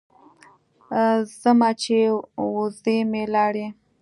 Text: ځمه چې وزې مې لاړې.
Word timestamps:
ځمه 1.41 1.69
چې 1.81 1.95
وزې 2.53 2.97
مې 3.11 3.23
لاړې. 3.35 3.67